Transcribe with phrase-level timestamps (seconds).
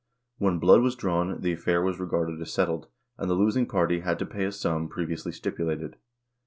[0.39, 2.87] When blood was drawn, the affair was regarded as settled,
[3.19, 5.95] and the losing party had to pay a sum pre viously stipulated.